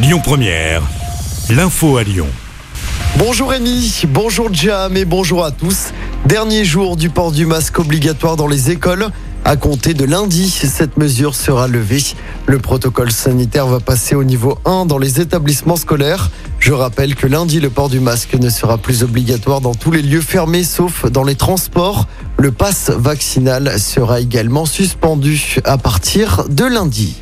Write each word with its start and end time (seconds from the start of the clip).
Lyon 0.00 0.20
Première, 0.22 0.82
l'info 1.50 1.96
à 1.96 2.04
Lyon. 2.04 2.28
Bonjour 3.16 3.50
Rémi, 3.50 4.04
bonjour 4.06 4.48
Jam 4.54 4.96
et 4.96 5.04
bonjour 5.04 5.44
à 5.44 5.50
tous. 5.50 5.88
Dernier 6.24 6.64
jour 6.64 6.96
du 6.96 7.10
port 7.10 7.32
du 7.32 7.46
masque 7.46 7.80
obligatoire 7.80 8.36
dans 8.36 8.46
les 8.46 8.70
écoles. 8.70 9.08
À 9.44 9.56
compter 9.56 9.94
de 9.94 10.04
lundi, 10.04 10.50
cette 10.50 10.98
mesure 10.98 11.34
sera 11.34 11.66
levée. 11.66 12.04
Le 12.46 12.60
protocole 12.60 13.10
sanitaire 13.10 13.66
va 13.66 13.80
passer 13.80 14.14
au 14.14 14.22
niveau 14.22 14.56
1 14.64 14.86
dans 14.86 14.98
les 14.98 15.20
établissements 15.20 15.74
scolaires. 15.74 16.30
Je 16.60 16.72
rappelle 16.72 17.16
que 17.16 17.26
lundi, 17.26 17.58
le 17.58 17.68
port 17.68 17.88
du 17.88 17.98
masque 17.98 18.34
ne 18.34 18.50
sera 18.50 18.78
plus 18.78 19.02
obligatoire 19.02 19.60
dans 19.60 19.74
tous 19.74 19.90
les 19.90 20.02
lieux 20.02 20.20
fermés 20.20 20.62
sauf 20.62 21.06
dans 21.06 21.24
les 21.24 21.34
transports. 21.34 22.06
Le 22.36 22.52
pass 22.52 22.90
vaccinal 22.90 23.80
sera 23.80 24.20
également 24.20 24.64
suspendu 24.64 25.56
à 25.64 25.76
partir 25.76 26.44
de 26.48 26.66
lundi. 26.66 27.16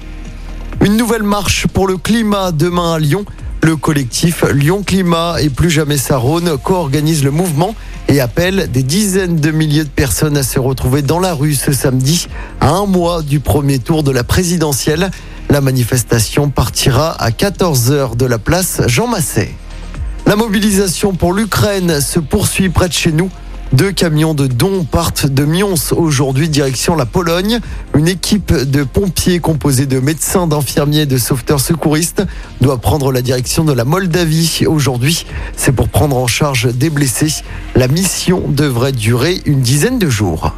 Une 0.97 1.03
nouvelle 1.03 1.25
marche 1.25 1.67
pour 1.67 1.87
le 1.87 1.99
climat 1.99 2.53
demain 2.53 2.95
à 2.95 2.99
Lyon. 2.99 3.27
Le 3.61 3.77
collectif 3.77 4.45
Lyon 4.51 4.83
Climat 4.83 5.37
et 5.43 5.51
Plus 5.51 5.69
Jamais 5.69 5.99
Sarone 5.99 6.57
co-organise 6.57 7.23
le 7.23 7.31
mouvement 7.31 7.75
et 8.09 8.19
appelle 8.23 8.71
des 8.73 8.83
dizaines 8.83 9.37
de 9.37 9.51
milliers 9.51 9.85
de 9.85 9.91
personnes 9.91 10.39
à 10.39 10.43
se 10.43 10.59
retrouver 10.59 11.03
dans 11.03 11.19
la 11.19 11.35
rue 11.35 11.55
ce 11.55 11.75
samedi, 11.75 12.29
à 12.63 12.71
un 12.71 12.87
mois 12.87 13.21
du 13.21 13.41
premier 13.41 13.79
tour 13.79 14.05
de 14.05 14.11
la 14.11 14.25
présidentielle. 14.25 15.11
La 15.51 15.61
manifestation 15.61 16.49
partira 16.49 17.11
à 17.23 17.29
14h 17.29 18.17
de 18.17 18.25
la 18.25 18.39
place 18.39 18.81
Jean 18.87 19.07
Massé. 19.07 19.55
La 20.25 20.35
mobilisation 20.35 21.13
pour 21.13 21.35
l'Ukraine 21.35 22.01
se 22.01 22.21
poursuit 22.21 22.71
près 22.71 22.89
de 22.89 22.95
chez 22.95 23.13
nous. 23.13 23.29
Deux 23.73 23.91
camions 23.91 24.33
de 24.33 24.47
dons 24.47 24.85
partent 24.85 25.27
de 25.27 25.45
Mions 25.45 25.75
aujourd'hui 25.91 26.49
direction 26.49 26.95
la 26.95 27.05
Pologne. 27.05 27.59
Une 27.95 28.07
équipe 28.07 28.53
de 28.53 28.85
pompiers 28.85 29.41
composée 29.41 29.87
de 29.87 29.99
médecins, 29.99 30.47
d'infirmiers 30.47 31.05
de 31.05 31.19
sauveteurs 31.19 31.61
secouristes 31.61 32.23
doit 32.61 32.79
prendre 32.79 33.11
la 33.11 33.23
direction 33.23 33.65
de 33.65 33.73
la 33.73 33.85
Moldavie 33.85 34.63
aujourd'hui. 34.67 35.27
C'est 35.57 35.73
pour 35.73 35.89
prendre 35.89 36.17
en 36.17 36.29
charge 36.29 36.73
des 36.73 36.91
blessés. 36.91 37.43
La 37.75 37.89
mission 37.89 38.45
devrait 38.49 38.93
durer 38.93 39.43
une 39.47 39.61
dizaine 39.61 39.99
de 39.99 40.09
jours. 40.09 40.53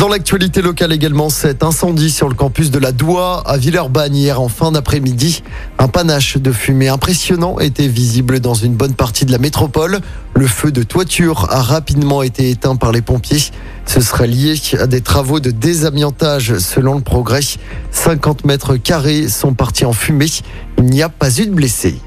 Dans 0.00 0.08
l'actualité 0.08 0.62
locale 0.62 0.94
également, 0.94 1.28
cet 1.28 1.62
incendie 1.62 2.10
sur 2.10 2.26
le 2.30 2.34
campus 2.34 2.70
de 2.70 2.78
la 2.78 2.90
Doua 2.90 3.42
à 3.44 3.58
Villeurbanne 3.58 4.16
hier 4.16 4.40
en 4.40 4.48
fin 4.48 4.72
d'après-midi. 4.72 5.42
Un 5.78 5.88
panache 5.88 6.38
de 6.38 6.52
fumée 6.52 6.88
impressionnant 6.88 7.58
était 7.58 7.86
visible 7.86 8.40
dans 8.40 8.54
une 8.54 8.72
bonne 8.76 8.94
partie 8.94 9.26
de 9.26 9.30
la 9.30 9.36
métropole. 9.36 9.98
Le 10.34 10.46
feu 10.46 10.72
de 10.72 10.82
toiture 10.82 11.48
a 11.50 11.60
rapidement 11.60 12.22
été 12.22 12.48
éteint 12.48 12.76
par 12.76 12.92
les 12.92 13.02
pompiers. 13.02 13.42
Ce 13.84 14.00
serait 14.00 14.26
lié 14.26 14.54
à 14.78 14.86
des 14.86 15.02
travaux 15.02 15.38
de 15.38 15.50
désamiantage 15.50 16.56
selon 16.56 16.94
le 16.94 17.02
progrès. 17.02 17.42
50 17.90 18.46
mètres 18.46 18.76
carrés 18.76 19.28
sont 19.28 19.52
partis 19.52 19.84
en 19.84 19.92
fumée. 19.92 20.30
Il 20.78 20.84
n'y 20.84 21.02
a 21.02 21.10
pas 21.10 21.40
eu 21.40 21.44
de 21.44 21.52
blessés. 21.52 22.00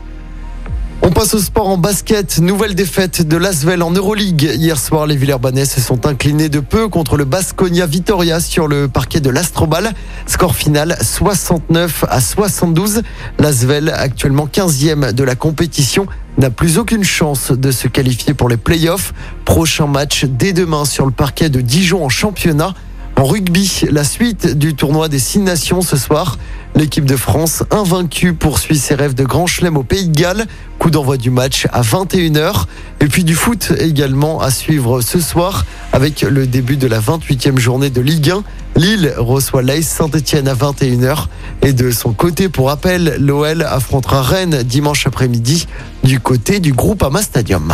On 1.06 1.12
passe 1.12 1.34
au 1.34 1.40
sport 1.40 1.68
en 1.68 1.78
basket. 1.78 2.40
Nouvelle 2.40 2.76
défaite 2.76 3.28
de 3.28 3.36
l'Asvel 3.36 3.84
en 3.84 3.92
Euroleague. 3.92 4.50
Hier 4.56 4.80
soir, 4.80 5.06
les 5.06 5.18
Villeurbanais 5.18 5.66
se 5.66 5.82
sont 5.82 6.06
inclinés 6.06 6.48
de 6.48 6.62
peu 6.62 6.88
contre 6.88 7.18
le 7.18 7.26
Basconia 7.26 7.86
Vitoria 7.86 8.40
sur 8.40 8.70
le 8.70 8.88
parquet 8.88 9.20
de 9.20 9.30
l'Astrobal. 9.30 9.92
Score 10.28 10.56
final 10.56 10.98
69 11.02 12.06
à 12.08 12.22
72. 12.22 13.02
L'Asvel, 13.38 13.90
actuellement 13.94 14.48
15e 14.48 15.12
de 15.12 15.24
la 15.26 15.36
compétition, 15.36 16.08
n'a 16.38 16.50
plus 16.50 16.78
aucune 16.78 17.04
chance 17.04 17.52
de 17.52 17.72
se 17.72 17.90
qualifier 17.90 18.34
pour 18.34 18.48
les 18.48 18.58
playoffs. 18.58 19.14
Prochain 19.44 19.88
match 19.88 20.24
dès 20.24 20.54
demain 20.54 20.86
sur 20.86 21.06
le 21.06 21.12
parquet 21.12 21.50
de 21.50 21.60
Dijon 21.60 22.06
en 22.06 22.10
championnat. 22.10 22.76
En 23.16 23.26
rugby, 23.26 23.82
la 23.92 24.04
suite 24.04 24.58
du 24.58 24.74
tournoi 24.74 25.08
des 25.08 25.20
Six 25.20 25.40
Nations 25.40 25.82
ce 25.82 25.98
soir. 25.98 26.38
L'équipe 26.76 27.06
de 27.06 27.16
France, 27.16 27.64
invaincue, 27.70 28.34
poursuit 28.34 28.78
ses 28.78 28.96
rêves 28.96 29.14
de 29.14 29.24
grand 29.24 29.46
chelem 29.46 29.78
au 29.78 29.84
Pays 29.84 30.08
de 30.08 30.20
Galles. 30.20 30.46
Coup 30.80 30.90
d'envoi 30.90 31.18
du 31.18 31.30
match 31.30 31.68
à 31.72 31.84
21h. 31.84 32.66
Et 33.02 33.06
puis 33.06 33.24
du 33.24 33.36
foot 33.36 33.72
également 33.80 34.42
à 34.42 34.50
suivre 34.50 35.02
ce 35.02 35.20
soir 35.20 35.66
avec 35.92 36.22
le 36.22 36.48
début 36.48 36.76
de 36.76 36.88
la 36.88 37.00
28e 37.00 37.60
journée 37.60 37.92
de 37.92 38.02
Ligue 38.02 38.32
1. 38.32 38.44
Lille 38.76 39.14
reçoit 39.18 39.62
l'AS 39.62 39.84
Saint-Etienne 39.84 40.48
à 40.48 40.56
21h. 40.56 41.28
Et 41.62 41.74
de 41.74 41.92
son 41.92 42.14
côté, 42.14 42.50
pour 42.50 42.68
rappel, 42.68 43.18
l'OL 43.20 43.62
affrontera 43.62 44.24
Rennes 44.24 44.64
dimanche 44.64 45.06
après-midi 45.06 45.68
du 46.04 46.20
côté 46.20 46.60
du 46.60 46.74
groupe 46.74 47.04
Ama 47.04 47.22
Stadium. 47.22 47.74